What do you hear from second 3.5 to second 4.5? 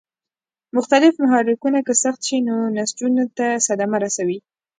صدمه رسوي.